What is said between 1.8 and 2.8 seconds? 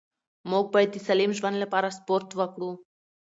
سپورت وکړو